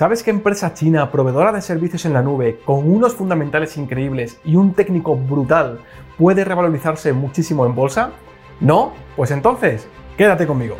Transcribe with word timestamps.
¿Sabes 0.00 0.22
qué 0.22 0.30
empresa 0.30 0.74
china 0.74 1.10
proveedora 1.10 1.50
de 1.50 1.60
servicios 1.60 2.04
en 2.04 2.12
la 2.12 2.22
nube 2.22 2.60
con 2.64 2.88
unos 2.88 3.16
fundamentales 3.16 3.76
increíbles 3.76 4.38
y 4.44 4.54
un 4.54 4.72
técnico 4.72 5.16
brutal 5.16 5.80
puede 6.16 6.44
revalorizarse 6.44 7.12
muchísimo 7.12 7.66
en 7.66 7.74
bolsa? 7.74 8.12
¿No? 8.60 8.92
Pues 9.16 9.32
entonces, 9.32 9.88
quédate 10.16 10.46
conmigo. 10.46 10.76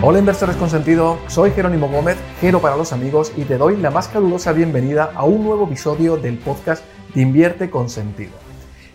Hola 0.00 0.18
inversores 0.18 0.56
con 0.56 0.70
sentido, 0.70 1.18
soy 1.26 1.50
Jerónimo 1.50 1.90
Gómez, 1.90 2.16
Gero 2.40 2.62
para 2.62 2.78
los 2.78 2.94
amigos 2.94 3.34
y 3.36 3.42
te 3.42 3.58
doy 3.58 3.76
la 3.76 3.90
más 3.90 4.08
calurosa 4.08 4.52
bienvenida 4.52 5.12
a 5.14 5.24
un 5.24 5.44
nuevo 5.44 5.66
episodio 5.66 6.16
del 6.16 6.38
podcast 6.38 6.82
de 7.14 7.20
Invierte 7.20 7.68
con 7.68 7.90
sentido 7.90 8.47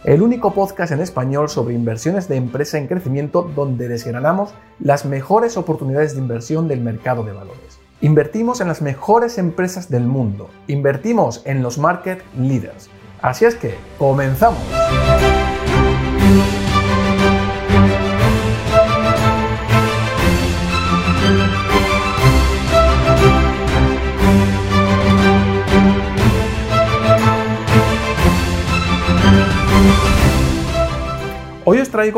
el 0.04 0.22
único 0.22 0.54
podcast 0.54 0.92
en 0.92 1.00
español 1.00 1.50
sobre 1.50 1.76
inversiones 1.76 2.28
de 2.28 2.36
empresa 2.36 2.78
en 2.78 2.88
crecimiento 2.88 3.50
donde 3.56 3.88
desgranamos 3.88 4.54
las 4.80 5.06
mejores 5.06 5.56
oportunidades 5.56 6.14
de 6.14 6.22
inversión 6.22 6.68
del 6.68 6.82
mercado 6.82 7.24
de 7.24 7.32
valores. 7.32 7.80
Invertimos 8.02 8.60
en 8.60 8.68
las 8.68 8.82
mejores 8.82 9.38
empresas 9.38 9.90
del 9.90 10.04
mundo, 10.04 10.50
invertimos 10.68 11.42
en 11.46 11.64
los 11.64 11.78
market 11.78 12.22
leaders. 12.38 12.90
Así 13.22 13.46
es 13.46 13.56
que, 13.56 13.76
comenzamos. 13.98 14.60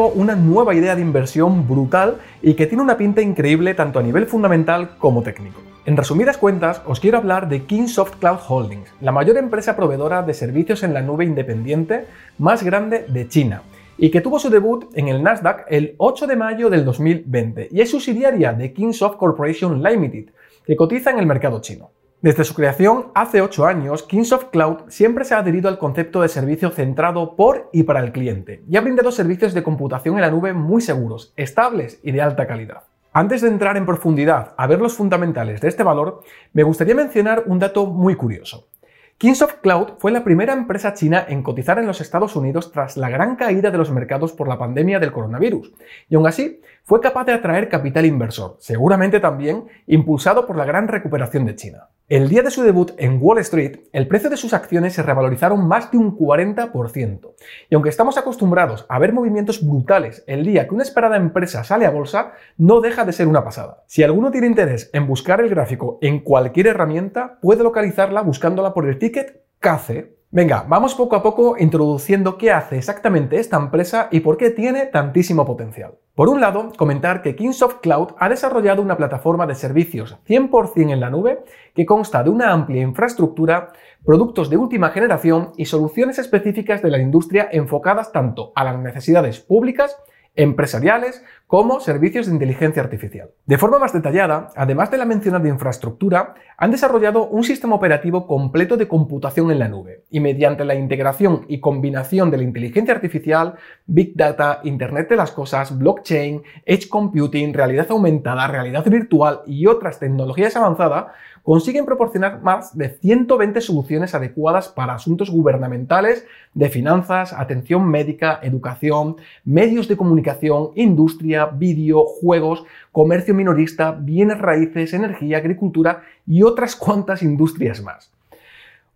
Una 0.03 0.35
nueva 0.35 0.75
idea 0.75 0.95
de 0.95 1.01
inversión 1.01 1.67
brutal 1.67 2.17
y 2.41 2.53
que 2.53 2.67
tiene 2.67 2.83
una 2.83 2.97
pinta 2.97 3.21
increíble 3.21 3.73
tanto 3.73 3.99
a 3.99 4.03
nivel 4.03 4.25
fundamental 4.25 4.97
como 4.97 5.23
técnico. 5.23 5.61
En 5.85 5.97
resumidas 5.97 6.37
cuentas, 6.37 6.81
os 6.85 6.99
quiero 6.99 7.17
hablar 7.17 7.47
de 7.47 7.63
Kingsoft 7.63 8.15
Cloud 8.17 8.39
Holdings, 8.47 8.91
la 9.01 9.11
mayor 9.11 9.37
empresa 9.37 9.75
proveedora 9.75 10.23
de 10.23 10.33
servicios 10.33 10.83
en 10.83 10.93
la 10.93 11.01
nube 11.01 11.25
independiente 11.25 12.05
más 12.37 12.63
grande 12.63 13.05
de 13.07 13.27
China, 13.27 13.61
y 13.97 14.09
que 14.09 14.21
tuvo 14.21 14.39
su 14.39 14.49
debut 14.49 14.85
en 14.95 15.07
el 15.07 15.23
Nasdaq 15.23 15.65
el 15.69 15.95
8 15.97 16.27
de 16.27 16.35
mayo 16.35 16.69
del 16.69 16.83
2020 16.85 17.69
y 17.71 17.81
es 17.81 17.91
subsidiaria 17.91 18.53
de 18.53 18.73
Kingsoft 18.73 19.17
Corporation 19.17 19.81
Limited, 19.81 20.33
que 20.65 20.75
cotiza 20.75 21.11
en 21.11 21.19
el 21.19 21.25
mercado 21.25 21.61
chino. 21.61 21.91
Desde 22.21 22.43
su 22.43 22.55
creación 22.55 23.11
hace 23.13 23.41
8 23.41 23.65
años, 23.67 24.01
Kingsoft 24.01 24.45
Cloud 24.45 24.77
siempre 24.87 25.25
se 25.25 25.35
ha 25.35 25.39
adherido 25.39 25.69
al 25.69 25.77
concepto 25.77 26.21
de 26.21 26.27
servicio 26.27 26.71
centrado 26.71 27.35
por 27.35 27.69
y 27.71 27.83
para 27.83 27.99
el 27.99 28.11
cliente 28.11 28.63
y 28.67 28.77
ha 28.77 28.81
brindado 28.81 29.11
servicios 29.11 29.53
de 29.53 29.61
computación 29.61 30.15
en 30.15 30.21
la 30.21 30.31
nube 30.31 30.53
muy 30.53 30.81
seguros, 30.81 31.33
estables 31.35 31.99
y 32.01 32.11
de 32.13 32.21
alta 32.21 32.47
calidad. 32.47 32.83
Antes 33.13 33.41
de 33.41 33.49
entrar 33.49 33.77
en 33.77 33.85
profundidad 33.85 34.55
a 34.57 34.65
ver 34.65 34.81
los 34.81 34.95
fundamentales 34.95 35.61
de 35.61 35.67
este 35.67 35.83
valor, 35.83 36.23
me 36.51 36.63
gustaría 36.63 36.95
mencionar 36.95 37.43
un 37.45 37.59
dato 37.59 37.85
muy 37.85 38.15
curioso. 38.15 38.69
Kingsoft 39.17 39.61
Cloud 39.61 39.93
fue 39.99 40.11
la 40.11 40.23
primera 40.23 40.51
empresa 40.51 40.93
china 40.93 41.25
en 41.29 41.41
cotizar 41.41 41.79
en 41.79 41.85
los 41.85 42.01
Estados 42.01 42.35
Unidos 42.35 42.71
tras 42.73 42.97
la 42.97 43.09
gran 43.09 43.37
caída 43.37 43.71
de 43.71 43.77
los 43.77 43.91
mercados 43.91 44.33
por 44.33 44.49
la 44.49 44.57
pandemia 44.57 44.99
del 44.99 45.13
coronavirus, 45.13 45.71
y 46.09 46.15
aún 46.15 46.27
así 46.27 46.59
fue 46.83 46.99
capaz 46.99 47.23
de 47.25 47.33
atraer 47.33 47.69
capital 47.69 48.05
inversor, 48.05 48.57
seguramente 48.59 49.21
también 49.21 49.65
impulsado 49.87 50.45
por 50.45 50.57
la 50.57 50.65
gran 50.65 50.89
recuperación 50.89 51.45
de 51.45 51.55
China. 51.55 51.87
El 52.07 52.29
día 52.29 52.43
de 52.43 52.51
su 52.51 52.61
debut 52.61 52.91
en 52.99 53.17
Wall 53.19 53.39
Street, 53.39 53.79
el 53.91 54.07
precio 54.07 54.29
de 54.29 54.37
sus 54.37 54.53
acciones 54.53 54.93
se 54.93 55.01
revalorizaron 55.01 55.67
más 55.67 55.89
de 55.89 55.97
un 55.97 56.15
40%. 56.15 57.33
Y 57.67 57.73
aunque 57.73 57.89
estamos 57.89 58.19
acostumbrados 58.19 58.85
a 58.89 58.99
ver 58.99 59.11
movimientos 59.11 59.65
brutales 59.65 60.23
el 60.27 60.45
día 60.45 60.67
que 60.67 60.75
una 60.75 60.83
esperada 60.83 61.17
empresa 61.17 61.63
sale 61.63 61.87
a 61.87 61.89
bolsa, 61.89 62.33
no 62.59 62.79
deja 62.79 63.05
de 63.05 63.11
ser 63.11 63.27
una 63.27 63.43
pasada. 63.43 63.85
Si 63.87 64.03
alguno 64.03 64.29
tiene 64.29 64.45
interés 64.45 64.91
en 64.93 65.07
buscar 65.07 65.41
el 65.41 65.49
gráfico 65.49 65.97
en 65.99 66.19
cualquier 66.19 66.67
herramienta, 66.67 67.39
puede 67.41 67.63
localizarla 67.63 68.21
buscándola 68.21 68.75
por 68.75 68.87
el 68.87 68.99
ticket 68.99 69.41
CACE 69.59 70.14
Venga, 70.31 70.65
vamos 70.67 70.95
poco 70.95 71.15
a 71.15 71.23
poco 71.23 71.55
introduciendo 71.57 72.37
qué 72.37 72.51
hace 72.51 72.77
exactamente 72.77 73.39
esta 73.39 73.55
empresa 73.57 74.09
y 74.11 74.19
por 74.19 74.35
qué 74.35 74.49
tiene 74.49 74.85
tantísimo 74.87 75.45
potencial. 75.45 75.93
Por 76.13 76.29
un 76.29 76.41
lado, 76.41 76.71
comentar 76.77 77.21
que 77.21 77.35
Kingsoft 77.35 77.79
Cloud 77.81 78.15
ha 78.17 78.27
desarrollado 78.27 78.81
una 78.81 78.97
plataforma 78.97 79.45
de 79.45 79.55
servicios 79.55 80.17
100% 80.27 80.91
en 80.91 80.99
la 80.99 81.09
nube 81.09 81.43
que 81.73 81.85
consta 81.85 82.23
de 82.23 82.31
una 82.31 82.51
amplia 82.51 82.81
infraestructura, 82.81 83.71
productos 84.03 84.49
de 84.49 84.57
última 84.57 84.89
generación 84.89 85.51
y 85.57 85.65
soluciones 85.65 86.19
específicas 86.19 86.81
de 86.81 86.89
la 86.89 86.99
industria 86.99 87.47
enfocadas 87.51 88.11
tanto 88.11 88.51
a 88.55 88.63
las 88.63 88.77
necesidades 88.79 89.39
públicas 89.39 89.97
empresariales 90.35 91.23
como 91.47 91.79
servicios 91.79 92.25
de 92.25 92.33
inteligencia 92.33 92.81
artificial. 92.81 93.29
De 93.45 93.57
forma 93.57 93.79
más 93.79 93.93
detallada, 93.93 94.49
además 94.55 94.89
de 94.91 94.97
la 94.97 95.05
mencionada 95.05 95.47
infraestructura, 95.47 96.33
han 96.57 96.71
desarrollado 96.71 97.27
un 97.27 97.43
sistema 97.43 97.75
operativo 97.75 98.25
completo 98.25 98.77
de 98.77 98.87
computación 98.87 99.51
en 99.51 99.59
la 99.59 99.67
nube 99.67 100.03
y 100.09 100.19
mediante 100.19 100.65
la 100.65 100.75
integración 100.75 101.45
y 101.47 101.59
combinación 101.59 102.31
de 102.31 102.37
la 102.37 102.43
inteligencia 102.43 102.93
artificial, 102.93 103.55
Big 103.85 104.15
Data, 104.15 104.61
Internet 104.63 105.09
de 105.09 105.17
las 105.17 105.31
Cosas, 105.31 105.77
blockchain, 105.77 106.41
edge 106.65 106.89
computing, 106.89 107.53
realidad 107.53 107.87
aumentada, 107.89 108.47
realidad 108.47 108.85
virtual 108.85 109.41
y 109.45 109.67
otras 109.67 109.99
tecnologías 109.99 110.55
avanzadas, 110.55 111.07
consiguen 111.45 111.85
proporcionar 111.85 112.41
más 112.41 112.75
de 112.75 112.89
120 112.89 113.61
soluciones 113.61 114.15
adecuadas 114.15 114.67
para 114.67 114.95
asuntos 114.95 115.29
gubernamentales, 115.29 116.25
de 116.55 116.69
finanzas, 116.69 117.33
atención 117.33 117.87
médica, 117.87 118.39
educación, 118.41 119.17
medios 119.43 119.87
de 119.87 119.95
comunicación, 119.95 120.71
industria, 120.73 121.45
vídeo, 121.45 122.03
juegos, 122.03 122.65
comercio 122.91 123.35
minorista, 123.35 123.91
bienes 123.91 124.39
raíces, 124.39 124.93
energía, 124.95 125.37
agricultura 125.37 126.01
y 126.25 126.41
otras 126.41 126.75
cuantas 126.75 127.21
industrias 127.21 127.79
más. 127.83 128.11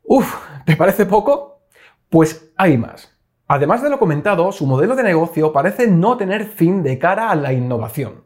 Uf, 0.04 0.34
¿te 0.66 0.76
parece 0.76 1.06
poco? 1.06 1.60
Pues 2.10 2.52
hay 2.58 2.80
más. 2.80 3.16
Además 3.48 3.84
de 3.84 3.92
lo 3.92 4.00
comentado, 4.00 4.52
su 4.52 4.66
modelo 4.66 4.96
de 4.96 5.04
negocio 5.04 5.54
parece 5.54 5.86
no 5.86 6.18
tener 6.18 6.46
fin 6.46 6.82
de 6.82 6.98
cara 6.98 7.30
a 7.30 7.36
la 7.36 7.54
innovación. 7.54 8.24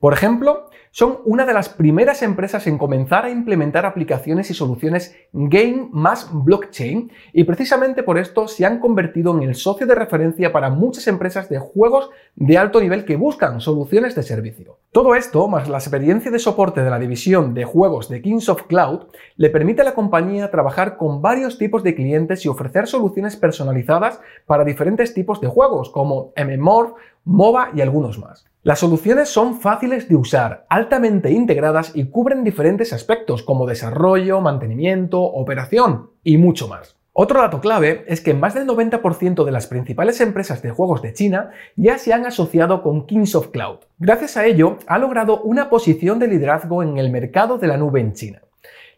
Por 0.00 0.14
ejemplo, 0.14 0.68
son 0.92 1.20
una 1.24 1.46
de 1.46 1.54
las 1.54 1.70
primeras 1.70 2.22
empresas 2.22 2.66
en 2.66 2.76
comenzar 2.76 3.24
a 3.24 3.30
implementar 3.30 3.86
aplicaciones 3.86 4.50
y 4.50 4.54
soluciones 4.54 5.16
game 5.32 5.88
más 5.90 6.28
blockchain 6.30 7.10
y 7.32 7.44
precisamente 7.44 8.02
por 8.02 8.18
esto 8.18 8.46
se 8.46 8.66
han 8.66 8.78
convertido 8.78 9.34
en 9.34 9.42
el 9.42 9.54
socio 9.54 9.86
de 9.86 9.94
referencia 9.94 10.52
para 10.52 10.68
muchas 10.68 11.06
empresas 11.06 11.48
de 11.48 11.58
juegos 11.58 12.10
de 12.36 12.58
alto 12.58 12.78
nivel 12.78 13.06
que 13.06 13.16
buscan 13.16 13.62
soluciones 13.62 14.14
de 14.14 14.22
servicio. 14.22 14.76
Todo 14.92 15.14
esto, 15.14 15.48
más 15.48 15.66
la 15.66 15.78
experiencia 15.78 16.30
de 16.30 16.38
soporte 16.38 16.82
de 16.82 16.90
la 16.90 16.98
división 16.98 17.54
de 17.54 17.64
juegos 17.64 18.10
de 18.10 18.20
Kingsoft 18.20 18.66
Cloud, 18.66 19.06
le 19.36 19.48
permite 19.48 19.80
a 19.80 19.86
la 19.86 19.94
compañía 19.94 20.50
trabajar 20.50 20.98
con 20.98 21.22
varios 21.22 21.56
tipos 21.56 21.82
de 21.82 21.94
clientes 21.94 22.44
y 22.44 22.48
ofrecer 22.48 22.86
soluciones 22.86 23.36
personalizadas 23.36 24.20
para 24.44 24.64
diferentes 24.64 25.14
tipos 25.14 25.40
de 25.40 25.48
juegos 25.48 25.88
como 25.88 26.34
MMORPH, 26.36 26.96
MOBA 27.24 27.70
y 27.74 27.80
algunos 27.80 28.18
más. 28.18 28.51
Las 28.64 28.78
soluciones 28.78 29.28
son 29.28 29.60
fáciles 29.60 30.08
de 30.08 30.14
usar, 30.14 30.66
altamente 30.68 31.32
integradas 31.32 31.96
y 31.96 32.04
cubren 32.10 32.44
diferentes 32.44 32.92
aspectos 32.92 33.42
como 33.42 33.66
desarrollo, 33.66 34.40
mantenimiento, 34.40 35.20
operación 35.20 36.10
y 36.22 36.36
mucho 36.36 36.68
más. 36.68 36.96
Otro 37.12 37.40
dato 37.40 37.60
clave 37.60 38.04
es 38.06 38.20
que 38.20 38.34
más 38.34 38.54
del 38.54 38.68
90% 38.68 39.44
de 39.44 39.50
las 39.50 39.66
principales 39.66 40.20
empresas 40.20 40.62
de 40.62 40.70
juegos 40.70 41.02
de 41.02 41.12
China 41.12 41.50
ya 41.74 41.98
se 41.98 42.12
han 42.12 42.24
asociado 42.24 42.84
con 42.84 43.04
Kingsoft 43.06 43.50
Cloud. 43.50 43.80
Gracias 43.98 44.36
a 44.36 44.46
ello, 44.46 44.76
ha 44.86 44.98
logrado 44.98 45.42
una 45.42 45.68
posición 45.68 46.20
de 46.20 46.28
liderazgo 46.28 46.84
en 46.84 46.98
el 46.98 47.10
mercado 47.10 47.58
de 47.58 47.66
la 47.66 47.76
nube 47.76 48.00
en 48.00 48.12
China. 48.12 48.42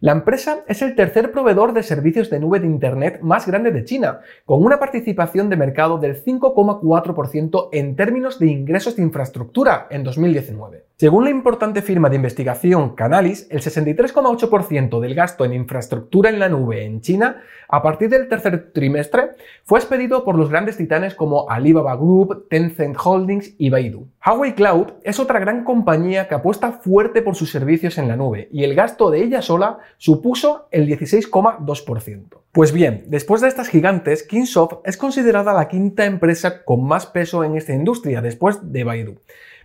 La 0.04 0.12
empresa 0.12 0.64
es 0.68 0.82
el 0.82 0.96
tercer 0.96 1.32
proveedor 1.32 1.72
de 1.72 1.82
servicios 1.82 2.28
de 2.28 2.38
nube 2.38 2.60
de 2.60 2.66
Internet 2.66 3.20
más 3.22 3.46
grande 3.46 3.70
de 3.70 3.84
China, 3.84 4.20
con 4.44 4.62
una 4.62 4.78
participación 4.78 5.48
de 5.48 5.56
mercado 5.56 5.96
del 5.96 6.22
5,4% 6.22 7.70
en 7.72 7.96
términos 7.96 8.38
de 8.38 8.48
ingresos 8.48 8.96
de 8.96 9.02
infraestructura 9.02 9.86
en 9.88 10.04
2019. 10.04 10.84
Según 10.96 11.24
la 11.24 11.30
importante 11.30 11.82
firma 11.82 12.08
de 12.08 12.14
investigación 12.14 12.94
Canalis, 12.94 13.48
el 13.50 13.60
63,8% 13.60 15.00
del 15.00 15.16
gasto 15.16 15.44
en 15.44 15.52
infraestructura 15.52 16.30
en 16.30 16.38
la 16.38 16.48
nube 16.48 16.84
en 16.84 17.00
China 17.00 17.42
a 17.68 17.82
partir 17.82 18.10
del 18.10 18.28
tercer 18.28 18.70
trimestre 18.72 19.30
fue 19.64 19.80
expedido 19.80 20.24
por 20.24 20.38
los 20.38 20.50
grandes 20.50 20.76
titanes 20.76 21.16
como 21.16 21.50
Alibaba 21.50 21.96
Group, 21.96 22.46
Tencent 22.48 22.96
Holdings 23.02 23.56
y 23.58 23.70
Baidu. 23.70 24.06
Huawei 24.24 24.54
Cloud 24.54 24.92
es 25.02 25.18
otra 25.18 25.40
gran 25.40 25.64
compañía 25.64 26.28
que 26.28 26.36
apuesta 26.36 26.70
fuerte 26.70 27.22
por 27.22 27.34
sus 27.34 27.50
servicios 27.50 27.98
en 27.98 28.06
la 28.06 28.14
nube 28.14 28.48
y 28.52 28.62
el 28.62 28.76
gasto 28.76 29.10
de 29.10 29.24
ella 29.24 29.42
sola 29.42 29.78
supuso 29.98 30.68
el 30.70 30.86
16,2%. 30.86 32.38
Pues 32.52 32.72
bien, 32.72 33.06
después 33.08 33.40
de 33.40 33.48
estas 33.48 33.68
gigantes, 33.68 34.22
Kingsoft 34.22 34.74
es 34.84 34.96
considerada 34.96 35.54
la 35.54 35.66
quinta 35.66 36.04
empresa 36.04 36.64
con 36.64 36.84
más 36.84 37.06
peso 37.06 37.42
en 37.42 37.56
esta 37.56 37.72
industria 37.72 38.22
después 38.22 38.70
de 38.70 38.84
Baidu 38.84 39.16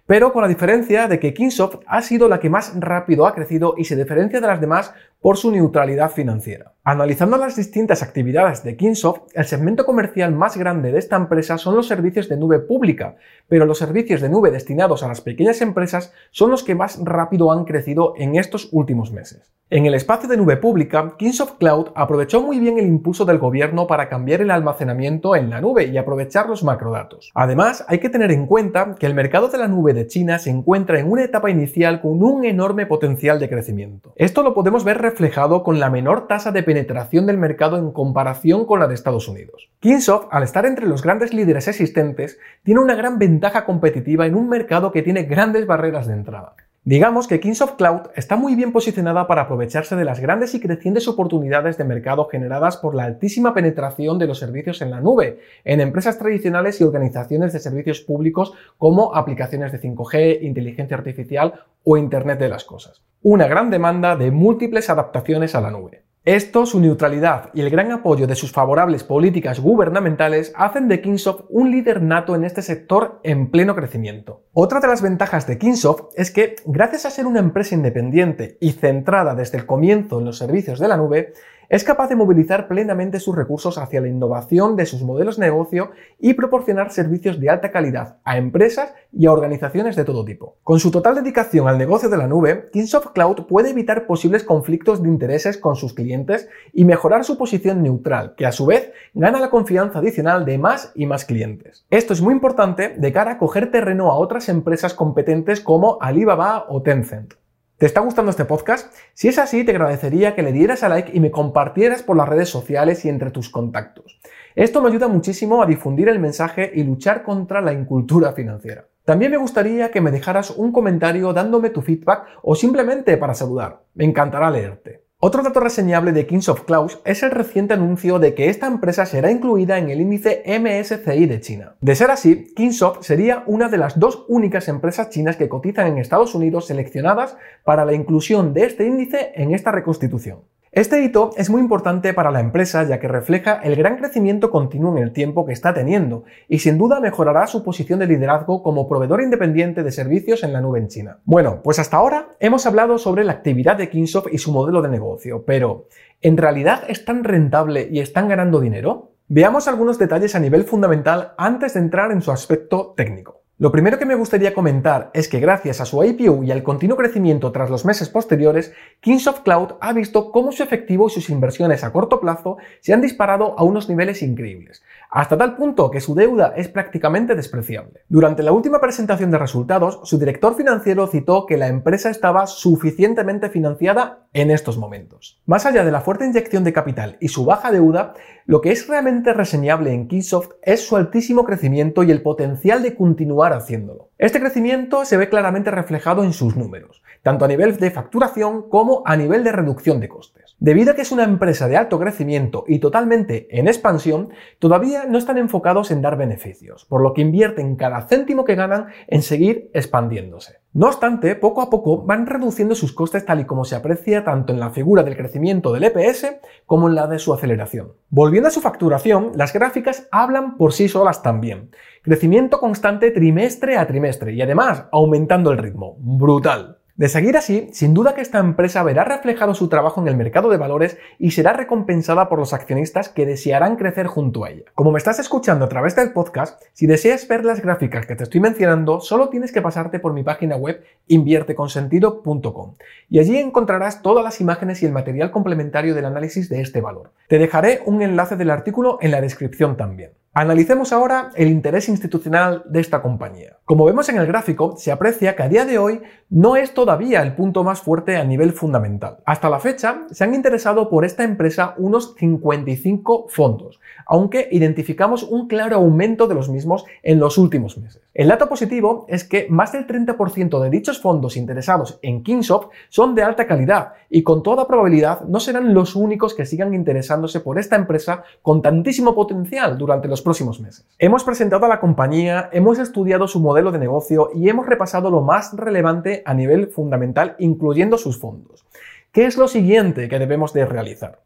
pero 0.09 0.33
con 0.33 0.41
la 0.41 0.47
diferencia 0.47 1.07
de 1.07 1.19
que 1.19 1.35
Kingsoft 1.35 1.81
ha 1.85 2.01
sido 2.01 2.27
la 2.27 2.39
que 2.39 2.49
más 2.49 2.73
rápido 2.79 3.27
ha 3.27 3.35
crecido 3.35 3.75
y 3.77 3.83
se 3.83 3.95
diferencia 3.95 4.41
de 4.41 4.47
las 4.47 4.59
demás 4.59 4.91
por 5.21 5.37
su 5.37 5.51
neutralidad 5.51 6.09
financiera. 6.09 6.73
Analizando 6.91 7.37
las 7.37 7.55
distintas 7.55 8.01
actividades 8.01 8.63
de 8.63 8.75
Kingsoft, 8.75 9.21
el 9.35 9.45
segmento 9.45 9.85
comercial 9.85 10.33
más 10.33 10.57
grande 10.57 10.91
de 10.91 10.97
esta 10.97 11.17
empresa 11.17 11.59
son 11.59 11.75
los 11.75 11.85
servicios 11.85 12.27
de 12.29 12.35
nube 12.35 12.57
pública, 12.57 13.15
pero 13.47 13.67
los 13.67 13.77
servicios 13.77 14.21
de 14.21 14.29
nube 14.29 14.49
destinados 14.49 15.03
a 15.03 15.07
las 15.07 15.21
pequeñas 15.21 15.61
empresas 15.61 16.11
son 16.31 16.49
los 16.49 16.63
que 16.63 16.73
más 16.73 16.99
rápido 17.03 17.51
han 17.51 17.65
crecido 17.65 18.15
en 18.17 18.37
estos 18.37 18.69
últimos 18.71 19.11
meses. 19.11 19.51
En 19.71 19.85
el 19.85 19.93
espacio 19.93 20.27
de 20.27 20.35
nube 20.35 20.57
pública, 20.57 21.13
Kingsoft 21.15 21.59
Cloud 21.59 21.89
aprovechó 21.93 22.41
muy 22.41 22.57
bien 22.57 22.79
el 22.79 22.87
impulso 22.87 23.23
del 23.23 23.37
gobierno 23.37 23.85
para 23.85 24.09
cambiar 24.09 24.41
el 24.41 24.49
almacenamiento 24.49 25.35
en 25.35 25.51
la 25.51 25.61
nube 25.61 25.85
y 25.85 25.97
aprovechar 25.99 26.49
los 26.49 26.63
macrodatos. 26.63 27.29
Además, 27.35 27.85
hay 27.87 27.99
que 27.99 28.09
tener 28.09 28.31
en 28.31 28.47
cuenta 28.47 28.95
que 28.97 29.05
el 29.05 29.13
mercado 29.13 29.47
de 29.49 29.59
la 29.59 29.67
nube 29.67 29.93
de 29.93 30.07
China 30.07 30.39
se 30.39 30.49
encuentra 30.49 30.99
en 30.99 31.11
una 31.11 31.23
etapa 31.23 31.51
inicial 31.51 32.01
con 32.01 32.23
un 32.23 32.45
enorme 32.45 32.87
potencial 32.87 33.39
de 33.39 33.47
crecimiento. 33.47 34.11
Esto 34.15 34.41
lo 34.41 34.55
podemos 34.55 34.83
ver 34.83 34.97
reflejado 34.97 35.61
con 35.61 35.79
la 35.79 35.91
menor 35.91 36.27
tasa 36.27 36.51
de 36.51 36.63
penetración 36.63 36.78
del 36.87 37.37
mercado 37.37 37.77
en 37.77 37.91
comparación 37.91 38.65
con 38.65 38.79
la 38.79 38.87
de 38.87 38.95
Estados 38.95 39.27
Unidos. 39.27 39.69
Kingsoft, 39.79 40.27
al 40.31 40.43
estar 40.43 40.65
entre 40.65 40.87
los 40.87 41.03
grandes 41.03 41.33
líderes 41.33 41.67
existentes, 41.67 42.39
tiene 42.63 42.81
una 42.81 42.95
gran 42.95 43.19
ventaja 43.19 43.65
competitiva 43.65 44.25
en 44.25 44.35
un 44.35 44.49
mercado 44.49 44.91
que 44.91 45.01
tiene 45.01 45.23
grandes 45.23 45.65
barreras 45.65 46.07
de 46.07 46.13
entrada. 46.13 46.55
Digamos 46.85 47.27
que 47.27 47.41
Kingsoft 47.41 47.75
Cloud 47.75 48.09
está 48.15 48.37
muy 48.37 48.55
bien 48.55 48.71
posicionada 48.71 49.27
para 49.27 49.43
aprovecharse 49.43 49.97
de 49.97 50.05
las 50.05 50.21
grandes 50.21 50.55
y 50.55 50.61
crecientes 50.61 51.07
oportunidades 51.09 51.77
de 51.77 51.83
mercado 51.83 52.25
generadas 52.25 52.77
por 52.77 52.95
la 52.95 53.03
altísima 53.03 53.53
penetración 53.53 54.17
de 54.17 54.27
los 54.27 54.39
servicios 54.39 54.81
en 54.81 54.89
la 54.91 55.01
nube, 55.01 55.39
en 55.65 55.81
empresas 55.81 56.17
tradicionales 56.17 56.79
y 56.79 56.85
organizaciones 56.85 57.51
de 57.51 57.59
servicios 57.59 57.99
públicos 57.99 58.53
como 58.77 59.13
aplicaciones 59.13 59.73
de 59.73 59.81
5G, 59.81 60.41
inteligencia 60.41 60.95
artificial 60.95 61.65
o 61.83 61.97
Internet 61.97 62.39
de 62.39 62.49
las 62.49 62.63
Cosas. 62.63 63.03
Una 63.21 63.47
gran 63.47 63.69
demanda 63.69 64.15
de 64.15 64.31
múltiples 64.31 64.89
adaptaciones 64.89 65.53
a 65.55 65.61
la 65.61 65.71
nube. 65.71 65.98
Esto, 66.25 66.65
su 66.65 66.81
neutralidad 66.81 67.49
y 67.53 67.61
el 67.61 67.69
gran 67.69 67.93
apoyo 67.93 68.27
de 68.27 68.35
sus 68.35 68.51
favorables 68.51 69.05
políticas 69.05 69.61
gubernamentales 69.61 70.51
hacen 70.53 70.89
de 70.89 70.99
Kingsoft 70.99 71.45
un 71.47 71.71
líder 71.71 72.01
nato 72.01 72.35
en 72.35 72.43
este 72.43 72.61
sector 72.61 73.21
en 73.23 73.49
pleno 73.49 73.73
crecimiento. 73.73 74.43
Otra 74.51 74.81
de 74.81 74.89
las 74.89 75.01
ventajas 75.01 75.47
de 75.47 75.57
Kingsoft 75.57 76.11
es 76.17 76.29
que, 76.31 76.57
gracias 76.65 77.05
a 77.05 77.11
ser 77.11 77.25
una 77.25 77.39
empresa 77.39 77.73
independiente 77.73 78.57
y 78.59 78.73
centrada 78.73 79.33
desde 79.33 79.59
el 79.59 79.65
comienzo 79.65 80.19
en 80.19 80.25
los 80.25 80.37
servicios 80.37 80.77
de 80.79 80.89
la 80.89 80.97
nube, 80.97 81.31
es 81.69 81.83
capaz 81.83 82.09
de 82.09 82.15
movilizar 82.15 82.67
plenamente 82.67 83.19
sus 83.19 83.35
recursos 83.35 83.77
hacia 83.77 84.01
la 84.01 84.07
innovación 84.07 84.75
de 84.75 84.87
sus 84.87 85.03
modelos 85.03 85.37
de 85.37 85.45
negocio 85.45 85.91
y 86.19 86.33
proporcionar 86.33 86.91
servicios 86.91 87.39
de 87.39 87.51
alta 87.51 87.71
calidad 87.71 88.17
a 88.23 88.37
empresas 88.37 88.93
y 89.11 89.27
a 89.27 89.31
organizaciones 89.31 89.95
de 89.95 90.03
todo 90.03 90.25
tipo. 90.25 90.57
Con 90.63 90.79
su 90.79 90.89
total 90.89 91.15
dedicación 91.15 91.67
al 91.67 91.77
negocio 91.77 92.09
de 92.09 92.17
la 92.17 92.27
nube, 92.27 92.69
Kingsoft 92.73 93.11
Cloud 93.13 93.45
puede 93.47 93.69
evitar 93.69 94.07
posibles 94.07 94.43
conflictos 94.43 95.03
de 95.03 95.09
intereses 95.09 95.57
con 95.57 95.75
sus 95.75 95.93
clientes 95.93 96.49
y 96.73 96.85
mejorar 96.85 97.23
su 97.23 97.37
posición 97.37 97.83
neutral, 97.83 98.33
que 98.35 98.47
a 98.47 98.51
su 98.51 98.65
vez 98.65 98.91
gana 99.13 99.39
la 99.39 99.51
confianza 99.51 99.99
adicional 99.99 100.45
de 100.45 100.57
más 100.57 100.91
y 100.95 101.05
más 101.05 101.23
clientes. 101.25 101.85
Esto 101.91 102.13
es 102.13 102.21
muy 102.21 102.33
importante 102.33 102.95
de 102.97 103.13
cara 103.13 103.33
a 103.33 103.37
coger 103.37 103.69
terreno 103.69 104.09
a 104.09 104.17
otras 104.17 104.49
empresas 104.49 104.95
competentes 104.95 105.61
como 105.61 105.99
Alibaba 106.01 106.65
o 106.67 106.81
Tencent. 106.81 107.35
¿Te 107.79 107.85
está 107.85 108.01
gustando 108.01 108.29
este 108.29 108.43
podcast? 108.43 108.93
Si 109.13 109.29
es 109.29 109.39
así, 109.39 109.63
te 109.63 109.71
agradecería 109.71 110.35
que 110.35 110.43
le 110.43 110.51
dieras 110.51 110.83
a 110.83 110.89
like 110.89 111.11
y 111.15 111.21
me 111.21 111.31
compartieras 111.31 112.03
por 112.03 112.17
las 112.17 112.27
redes 112.27 112.49
sociales 112.49 113.05
y 113.05 113.09
entre 113.09 113.31
tus 113.31 113.47
contactos. 113.47 114.19
Esto 114.53 114.81
me 114.81 114.89
ayuda 114.89 115.07
muchísimo 115.07 115.63
a 115.63 115.65
difundir 115.65 116.09
el 116.09 116.19
mensaje 116.19 116.69
y 116.75 116.83
luchar 116.83 117.23
contra 117.23 117.61
la 117.61 117.71
incultura 117.71 118.33
financiera. 118.33 118.85
También 119.05 119.31
me 119.31 119.37
gustaría 119.37 119.91
que 119.91 120.01
me 120.01 120.11
dejaras 120.11 120.49
un 120.49 120.73
comentario 120.73 121.31
dándome 121.31 121.69
tu 121.69 121.81
feedback 121.81 122.25
o 122.41 122.53
simplemente 122.53 123.15
para 123.15 123.33
saludar. 123.33 123.81
Me 123.93 124.03
encantará 124.03 124.51
leerte. 124.51 125.05
Otro 125.21 125.43
dato 125.43 125.59
reseñable 125.59 126.13
de 126.13 126.25
Kings 126.25 126.47
of 126.47 126.63
Clouds 126.63 127.01
es 127.03 127.23
el 127.23 127.31
reciente 127.31 127.73
anuncio 127.73 128.19
de 128.19 128.33
que 128.33 128.47
esta 128.47 128.67
empresa 128.67 129.05
será 129.05 129.29
incluida 129.29 129.77
en 129.77 129.89
el 129.89 129.99
índice 129.99 130.43
MSCI 130.45 131.25
de 131.25 131.41
China. 131.41 131.75
De 131.81 131.93
ser 131.93 132.09
así, 132.09 132.53
Kingsoft 132.55 133.03
sería 133.03 133.43
una 133.45 133.67
de 133.67 133.77
las 133.77 133.99
dos 133.99 134.23
únicas 134.29 134.69
empresas 134.69 135.09
chinas 135.09 135.35
que 135.35 135.49
cotizan 135.49 135.87
en 135.87 135.97
Estados 135.97 136.35
Unidos 136.35 136.67
seleccionadas 136.67 137.35
para 137.65 137.83
la 137.83 137.91
inclusión 137.93 138.53
de 138.53 138.63
este 138.63 138.87
índice 138.87 139.33
en 139.35 139.53
esta 139.53 139.73
reconstitución. 139.73 140.39
Este 140.71 141.03
hito 141.03 141.31
es 141.35 141.49
muy 141.49 141.61
importante 141.61 142.13
para 142.13 142.29
la 142.29 142.41
empresa 142.41 142.83
ya 142.83 142.99
que 142.99 143.07
refleja 143.07 143.59
el 143.63 143.75
gran 143.75 143.97
crecimiento 143.97 144.51
continuo 144.51 144.95
en 144.95 145.01
el 145.01 145.13
tiempo 145.13 145.43
que 145.43 145.51
está 145.51 145.73
teniendo 145.73 146.25
y 146.47 146.59
sin 146.59 146.77
duda 146.77 146.99
mejorará 146.99 147.47
su 147.47 147.63
posición 147.63 147.97
de 147.97 148.05
liderazgo 148.05 148.61
como 148.61 148.87
proveedor 148.87 149.23
independiente 149.23 149.81
de 149.81 149.91
servicios 149.91 150.43
en 150.43 150.53
la 150.53 150.61
nube 150.61 150.77
en 150.77 150.87
China. 150.87 151.17
Bueno, 151.25 151.61
pues 151.63 151.79
hasta 151.79 151.97
ahora 151.97 152.35
hemos 152.39 152.67
hablado 152.67 152.99
sobre 152.99 153.23
la 153.23 153.33
actividad 153.33 153.77
de 153.77 153.89
Kingsoft 153.89 154.27
y 154.31 154.37
su 154.37 154.51
modelo 154.51 154.83
de 154.83 154.89
negocio, 154.89 155.43
pero 155.43 155.87
¿en 156.21 156.37
realidad 156.37 156.83
es 156.87 157.03
tan 157.03 157.23
rentable 157.23 157.87
y 157.89 157.99
están 157.99 158.27
ganando 158.27 158.59
dinero? 158.59 159.13
Veamos 159.27 159.67
algunos 159.67 159.97
detalles 159.97 160.35
a 160.35 160.39
nivel 160.39 160.65
fundamental 160.65 161.33
antes 161.39 161.73
de 161.73 161.79
entrar 161.79 162.11
en 162.11 162.21
su 162.21 162.31
aspecto 162.31 162.93
técnico. 162.95 163.38
Lo 163.61 163.73
primero 163.73 163.99
que 163.99 164.05
me 164.05 164.15
gustaría 164.15 164.53
comentar 164.53 165.11
es 165.13 165.27
que 165.27 165.41
gracias 165.41 165.81
a 165.81 165.85
su 165.85 166.01
IPO 166.01 166.45
y 166.45 166.51
al 166.51 166.63
continuo 166.63 166.95
crecimiento 166.95 167.51
tras 167.51 167.69
los 167.69 167.83
meses 167.83 168.07
posteriores, 168.07 168.71
Kingsoft 169.01 169.41
Cloud 169.41 169.73
ha 169.81 169.91
visto 169.91 170.31
cómo 170.31 170.53
su 170.53 170.63
efectivo 170.63 171.07
y 171.07 171.09
sus 171.09 171.29
inversiones 171.29 171.83
a 171.83 171.91
corto 171.91 172.21
plazo 172.21 172.55
se 172.79 172.93
han 172.93 173.01
disparado 173.01 173.59
a 173.59 173.63
unos 173.63 173.89
niveles 173.89 174.21
increíbles, 174.23 174.81
hasta 175.09 175.37
tal 175.37 175.55
punto 175.55 175.89
que 175.89 176.01
su 176.01 176.13
deuda 176.13 176.53
es 176.55 176.67
prácticamente 176.67 177.33
despreciable. 177.33 178.01
Durante 178.09 178.43
la 178.43 178.51
última 178.51 178.79
presentación 178.79 179.31
de 179.31 179.39
resultados, 179.39 179.99
su 180.03 180.19
director 180.19 180.55
financiero 180.55 181.07
citó 181.07 181.47
que 181.47 181.57
la 181.57 181.67
empresa 181.67 182.09
estaba 182.09 182.45
suficientemente 182.45 183.49
financiada 183.49 184.27
en 184.33 184.51
estos 184.51 184.77
momentos. 184.77 185.41
Más 185.45 185.65
allá 185.65 185.83
de 185.83 185.91
la 185.91 186.01
fuerte 186.01 186.25
inyección 186.25 186.63
de 186.63 186.73
capital 186.73 187.17
y 187.19 187.29
su 187.29 187.43
baja 187.43 187.71
deuda, 187.71 188.13
lo 188.45 188.61
que 188.61 188.71
es 188.71 188.87
realmente 188.87 189.33
reseñable 189.33 189.93
en 189.93 190.07
Kingsoft 190.07 190.51
es 190.61 190.85
su 190.85 190.95
altísimo 190.95 191.43
crecimiento 191.43 192.03
y 192.03 192.11
el 192.11 192.21
potencial 192.21 192.83
de 192.83 192.95
continuar 192.95 193.53
haciéndolo. 193.53 194.09
Este 194.19 194.39
crecimiento 194.39 195.05
se 195.05 195.17
ve 195.17 195.29
claramente 195.29 195.71
reflejado 195.71 196.23
en 196.23 196.33
sus 196.33 196.55
números, 196.55 197.01
tanto 197.21 197.45
a 197.45 197.47
nivel 197.47 197.77
de 197.77 197.91
facturación 197.91 198.69
como 198.69 199.03
a 199.05 199.15
nivel 199.15 199.43
de 199.43 199.51
reducción 199.51 199.99
de 199.99 200.09
costes. 200.09 200.55
Debido 200.59 200.91
a 200.91 200.95
que 200.95 201.03
es 201.03 201.11
una 201.11 201.23
empresa 201.23 201.67
de 201.67 201.77
alto 201.77 201.99
crecimiento 201.99 202.65
y 202.67 202.79
totalmente 202.79 203.47
en 203.49 203.67
expansión, 203.67 204.29
todavía 204.59 205.05
no 205.05 205.17
están 205.17 205.37
enfocados 205.37 205.89
en 205.91 206.01
dar 206.01 206.17
beneficios, 206.17 206.85
por 206.85 207.01
lo 207.01 207.13
que 207.13 207.21
invierten 207.21 207.77
cada 207.77 208.01
céntimo 208.07 208.43
que 208.43 208.55
ganan 208.55 208.87
en 209.07 209.21
seguir 209.21 209.71
expandiéndose. 209.73 210.57
No 210.73 210.87
obstante, 210.87 211.35
poco 211.35 211.61
a 211.61 211.69
poco 211.69 212.03
van 212.03 212.27
reduciendo 212.27 212.75
sus 212.75 212.93
costes 212.93 213.25
tal 213.25 213.39
y 213.39 213.45
como 213.45 213.65
se 213.65 213.75
aprecia 213.75 214.23
tanto 214.23 214.53
en 214.53 214.59
la 214.59 214.69
figura 214.69 215.03
del 215.03 215.17
crecimiento 215.17 215.71
del 215.71 215.85
EPS 215.85 216.35
como 216.65 216.89
en 216.89 216.95
la 216.95 217.07
de 217.07 217.19
su 217.19 217.33
aceleración. 217.33 217.93
Volviendo 218.09 218.49
a 218.49 218.51
su 218.51 218.61
facturación, 218.61 219.31
las 219.35 219.53
gráficas 219.53 220.07
hablan 220.11 220.57
por 220.57 220.73
sí 220.73 220.87
solas 220.87 221.23
también. 221.23 221.71
Crecimiento 222.03 222.59
constante 222.59 223.11
trimestre 223.11 223.77
a 223.77 223.87
trimestre 223.87 224.33
y 224.33 224.41
además 224.41 224.85
aumentando 224.91 225.51
el 225.51 225.57
ritmo. 225.57 225.95
Brutal. 225.99 226.78
De 226.99 227.07
seguir 227.07 227.37
así, 227.37 227.69
sin 227.71 227.93
duda 227.93 228.13
que 228.13 228.19
esta 228.19 228.39
empresa 228.39 228.83
verá 228.83 229.05
reflejado 229.05 229.53
su 229.53 229.69
trabajo 229.69 230.01
en 230.01 230.09
el 230.09 230.17
mercado 230.17 230.49
de 230.49 230.57
valores 230.57 230.97
y 231.17 231.31
será 231.31 231.53
recompensada 231.53 232.27
por 232.27 232.39
los 232.39 232.51
accionistas 232.51 233.07
que 233.07 233.25
desearán 233.25 233.77
crecer 233.77 234.07
junto 234.07 234.43
a 234.43 234.49
ella. 234.49 234.65
Como 234.75 234.91
me 234.91 234.97
estás 234.97 235.17
escuchando 235.17 235.63
a 235.63 235.69
través 235.69 235.95
del 235.95 236.11
podcast, 236.11 236.61
si 236.73 236.87
deseas 236.87 237.25
ver 237.25 237.45
las 237.45 237.61
gráficas 237.61 238.05
que 238.05 238.17
te 238.17 238.23
estoy 238.23 238.41
mencionando, 238.41 238.99
solo 238.99 239.29
tienes 239.29 239.53
que 239.53 239.61
pasarte 239.61 239.99
por 239.99 240.11
mi 240.11 240.23
página 240.23 240.57
web 240.57 240.83
invierteconsentido.com 241.07 242.75
y 243.09 243.19
allí 243.19 243.37
encontrarás 243.37 244.01
todas 244.01 244.21
las 244.21 244.41
imágenes 244.41 244.83
y 244.83 244.85
el 244.85 244.91
material 244.91 245.31
complementario 245.31 245.95
del 245.95 246.03
análisis 246.03 246.49
de 246.49 246.59
este 246.59 246.81
valor. 246.81 247.11
Te 247.29 247.39
dejaré 247.39 247.81
un 247.85 248.01
enlace 248.01 248.35
del 248.35 248.49
artículo 248.49 248.97
en 248.99 249.11
la 249.11 249.21
descripción 249.21 249.77
también. 249.77 250.18
Analicemos 250.33 250.93
ahora 250.93 251.31
el 251.35 251.47
interés 251.47 251.89
institucional 251.89 252.61
de 252.65 252.79
esta 252.79 253.01
compañía. 253.01 253.57
Como 253.65 253.85
vemos 253.85 254.09
en 254.09 254.17
el 254.17 254.27
gráfico, 254.27 254.75
se 254.77 254.91
aprecia 254.91 255.35
que 255.35 255.41
a 255.41 255.49
día 255.49 255.65
de 255.65 255.79
hoy 255.79 256.01
no 256.29 256.55
es 256.55 256.75
todavía 256.75 257.23
el 257.23 257.35
punto 257.35 257.63
más 257.63 257.81
fuerte 257.81 258.15
a 258.15 258.23
nivel 258.23 258.53
fundamental. 258.53 259.17
Hasta 259.25 259.49
la 259.49 259.59
fecha 259.59 260.01
se 260.11 260.23
han 260.23 260.35
interesado 260.35 260.87
por 260.87 261.03
esta 261.03 261.23
empresa 261.23 261.73
unos 261.77 262.13
55 262.15 263.25
fondos, 263.29 263.79
aunque 264.05 264.47
identificamos 264.51 265.23
un 265.23 265.47
claro 265.47 265.77
aumento 265.77 266.27
de 266.27 266.35
los 266.35 266.47
mismos 266.47 266.85
en 267.01 267.19
los 267.19 267.39
últimos 267.39 267.79
meses. 267.79 268.01
El 268.13 268.27
dato 268.27 268.47
positivo 268.49 269.05
es 269.07 269.23
que 269.23 269.47
más 269.49 269.71
del 269.71 269.87
30% 269.87 270.59
de 270.61 270.69
dichos 270.69 271.01
fondos 271.01 271.37
interesados 271.37 271.99
en 272.03 272.21
Kingsoft 272.21 272.67
son 272.89 273.15
de 273.15 273.23
alta 273.23 273.47
calidad 273.47 273.93
y 274.09 274.23
con 274.23 274.43
toda 274.43 274.67
probabilidad 274.67 275.21
no 275.21 275.39
serán 275.39 275.73
los 275.73 275.95
únicos 275.95 276.35
que 276.35 276.45
sigan 276.45 276.73
interesándose 276.73 277.39
por 277.39 277.57
esta 277.57 277.75
empresa 277.75 278.23
con 278.41 278.61
tantísimo 278.61 279.15
potencial 279.15 279.77
durante 279.77 280.07
los 280.07 280.18
próximos 280.21 280.59
meses. 280.59 280.85
Hemos 280.97 281.23
presentado 281.23 281.65
a 281.65 281.69
la 281.69 281.79
compañía, 281.79 282.49
hemos 282.51 282.79
estudiado 282.79 283.27
su 283.27 283.39
modelo 283.39 283.71
de 283.71 283.79
negocio 283.79 284.29
y 284.33 284.49
hemos 284.49 284.65
repasado 284.65 285.09
lo 285.09 285.21
más 285.21 285.53
relevante 285.55 286.23
a 286.25 286.33
nivel 286.33 286.67
fundamental, 286.67 287.35
incluyendo 287.39 287.97
sus 287.97 288.19
fondos. 288.19 288.65
¿Qué 289.11 289.25
es 289.25 289.37
lo 289.37 289.47
siguiente 289.47 290.07
que 290.07 290.19
debemos 290.19 290.53
de 290.53 290.65
realizar? 290.65 291.19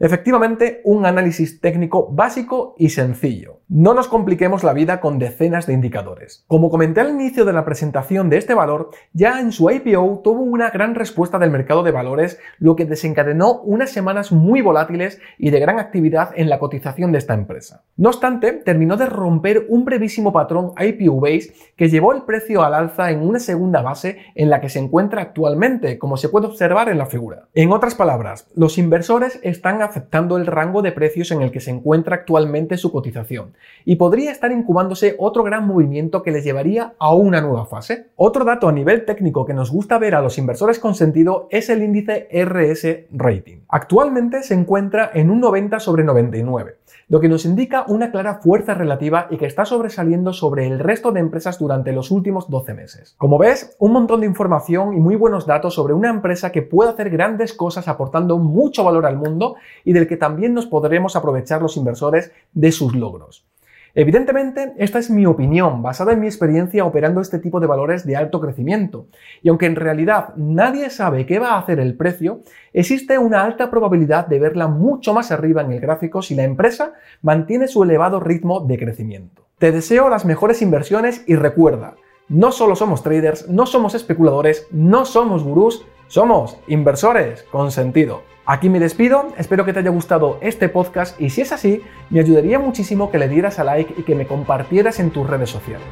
Efectivamente, 0.00 0.80
un 0.84 1.06
análisis 1.06 1.60
técnico 1.60 2.08
básico 2.12 2.76
y 2.78 2.90
sencillo. 2.90 3.62
No 3.68 3.94
nos 3.94 4.06
compliquemos 4.06 4.62
la 4.62 4.72
vida 4.72 5.00
con 5.00 5.18
decenas 5.18 5.66
de 5.66 5.74
indicadores. 5.74 6.44
Como 6.46 6.70
comenté 6.70 7.00
al 7.00 7.10
inicio 7.10 7.44
de 7.44 7.52
la 7.52 7.64
presentación 7.64 8.30
de 8.30 8.38
este 8.38 8.54
valor, 8.54 8.90
ya 9.12 9.40
en 9.40 9.50
su 9.50 9.68
IPO 9.68 10.20
tuvo 10.22 10.42
una 10.42 10.70
gran 10.70 10.94
respuesta 10.94 11.38
del 11.38 11.50
mercado 11.50 11.82
de 11.82 11.90
valores, 11.90 12.38
lo 12.58 12.76
que 12.76 12.84
desencadenó 12.84 13.60
unas 13.62 13.90
semanas 13.90 14.30
muy 14.30 14.62
volátiles 14.62 15.20
y 15.36 15.50
de 15.50 15.58
gran 15.58 15.80
actividad 15.80 16.30
en 16.36 16.48
la 16.48 16.60
cotización 16.60 17.10
de 17.10 17.18
esta 17.18 17.34
empresa. 17.34 17.82
No 17.96 18.10
obstante, 18.10 18.52
terminó 18.52 18.96
de 18.96 19.06
romper 19.06 19.66
un 19.68 19.84
brevísimo 19.84 20.32
patrón 20.32 20.72
IPO 20.78 21.20
base 21.20 21.52
que 21.76 21.88
llevó 21.88 22.12
el 22.12 22.22
precio 22.22 22.62
al 22.62 22.74
alza 22.74 23.10
en 23.10 23.20
una 23.20 23.40
segunda 23.40 23.82
base 23.82 24.18
en 24.36 24.48
la 24.48 24.60
que 24.60 24.68
se 24.68 24.78
encuentra 24.78 25.22
actualmente, 25.22 25.98
como 25.98 26.16
se 26.16 26.28
puede 26.28 26.46
observar 26.46 26.88
en 26.88 26.98
la 26.98 27.06
figura. 27.06 27.48
En 27.52 27.72
otras 27.72 27.96
palabras, 27.96 28.48
los 28.54 28.78
inversores 28.78 29.40
están 29.42 29.82
aceptando 29.88 30.36
el 30.36 30.46
rango 30.46 30.82
de 30.82 30.92
precios 30.92 31.30
en 31.30 31.42
el 31.42 31.50
que 31.50 31.60
se 31.60 31.70
encuentra 31.70 32.16
actualmente 32.16 32.76
su 32.76 32.92
cotización 32.92 33.54
y 33.84 33.96
podría 33.96 34.30
estar 34.30 34.52
incubándose 34.52 35.16
otro 35.18 35.42
gran 35.42 35.66
movimiento 35.66 36.22
que 36.22 36.30
les 36.30 36.44
llevaría 36.44 36.94
a 36.98 37.14
una 37.14 37.40
nueva 37.40 37.66
fase. 37.66 38.06
Otro 38.16 38.44
dato 38.44 38.68
a 38.68 38.72
nivel 38.72 39.04
técnico 39.04 39.44
que 39.44 39.54
nos 39.54 39.70
gusta 39.70 39.98
ver 39.98 40.14
a 40.14 40.22
los 40.22 40.38
inversores 40.38 40.78
con 40.78 40.94
sentido 40.94 41.48
es 41.50 41.68
el 41.68 41.82
índice 41.82 42.28
RS 42.32 43.06
Rating. 43.12 43.58
Actualmente 43.68 44.42
se 44.42 44.54
encuentra 44.54 45.10
en 45.12 45.30
un 45.30 45.40
90 45.40 45.80
sobre 45.80 46.04
99, 46.04 46.76
lo 47.08 47.20
que 47.20 47.28
nos 47.28 47.44
indica 47.44 47.84
una 47.88 48.10
clara 48.10 48.36
fuerza 48.36 48.74
relativa 48.74 49.26
y 49.30 49.36
que 49.36 49.46
está 49.46 49.64
sobresaliendo 49.64 50.32
sobre 50.32 50.66
el 50.66 50.78
resto 50.78 51.12
de 51.12 51.20
empresas 51.20 51.58
durante 51.58 51.92
los 51.92 52.10
últimos 52.10 52.48
12 52.48 52.74
meses. 52.74 53.14
Como 53.18 53.38
ves, 53.38 53.76
un 53.78 53.92
montón 53.92 54.20
de 54.20 54.26
información 54.26 54.94
y 54.94 55.00
muy 55.00 55.16
buenos 55.16 55.46
datos 55.46 55.74
sobre 55.74 55.94
una 55.94 56.10
empresa 56.10 56.52
que 56.52 56.62
puede 56.62 56.90
hacer 56.90 57.10
grandes 57.10 57.52
cosas 57.52 57.88
aportando 57.88 58.38
mucho 58.38 58.84
valor 58.84 59.06
al 59.06 59.16
mundo 59.16 59.56
y 59.84 59.92
del 59.92 60.06
que 60.06 60.16
también 60.16 60.54
nos 60.54 60.66
podremos 60.66 61.16
aprovechar 61.16 61.62
los 61.62 61.76
inversores 61.76 62.32
de 62.52 62.72
sus 62.72 62.94
logros. 62.94 63.46
Evidentemente, 63.94 64.74
esta 64.76 64.98
es 64.98 65.10
mi 65.10 65.26
opinión, 65.26 65.82
basada 65.82 66.12
en 66.12 66.20
mi 66.20 66.26
experiencia 66.26 66.84
operando 66.84 67.20
este 67.20 67.38
tipo 67.38 67.58
de 67.58 67.66
valores 67.66 68.06
de 68.06 68.16
alto 68.16 68.40
crecimiento. 68.40 69.06
Y 69.42 69.48
aunque 69.48 69.66
en 69.66 69.76
realidad 69.76 70.34
nadie 70.36 70.90
sabe 70.90 71.26
qué 71.26 71.38
va 71.38 71.54
a 71.54 71.58
hacer 71.58 71.80
el 71.80 71.96
precio, 71.96 72.42
existe 72.72 73.18
una 73.18 73.42
alta 73.42 73.70
probabilidad 73.70 74.26
de 74.26 74.38
verla 74.38 74.68
mucho 74.68 75.14
más 75.14 75.32
arriba 75.32 75.62
en 75.62 75.72
el 75.72 75.80
gráfico 75.80 76.22
si 76.22 76.34
la 76.34 76.44
empresa 76.44 76.92
mantiene 77.22 77.66
su 77.66 77.82
elevado 77.82 78.20
ritmo 78.20 78.60
de 78.60 78.78
crecimiento. 78.78 79.46
Te 79.58 79.72
deseo 79.72 80.08
las 80.08 80.24
mejores 80.24 80.62
inversiones 80.62 81.24
y 81.26 81.34
recuerda, 81.34 81.96
no 82.28 82.52
solo 82.52 82.76
somos 82.76 83.02
traders, 83.02 83.48
no 83.48 83.66
somos 83.66 83.94
especuladores, 83.94 84.68
no 84.70 85.06
somos 85.06 85.42
gurús, 85.42 85.84
somos 86.06 86.58
inversores 86.68 87.42
con 87.50 87.72
sentido. 87.72 88.22
Aquí 88.50 88.70
me 88.70 88.80
despido, 88.80 89.34
espero 89.36 89.66
que 89.66 89.74
te 89.74 89.80
haya 89.80 89.90
gustado 89.90 90.38
este 90.40 90.70
podcast 90.70 91.20
y 91.20 91.28
si 91.28 91.42
es 91.42 91.52
así, 91.52 91.82
me 92.08 92.20
ayudaría 92.20 92.58
muchísimo 92.58 93.10
que 93.10 93.18
le 93.18 93.28
dieras 93.28 93.58
a 93.58 93.64
like 93.64 93.92
y 93.98 94.04
que 94.04 94.14
me 94.14 94.26
compartieras 94.26 95.00
en 95.00 95.10
tus 95.10 95.28
redes 95.28 95.50
sociales. 95.50 95.86